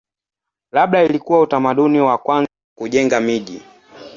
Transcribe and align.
Labda 0.71 1.03
ilikuwa 1.03 1.41
utamaduni 1.41 1.99
wa 2.01 2.17
kwanza 2.17 2.47
wa 2.51 2.75
kujenga 2.83 3.19
miji. 3.19 3.61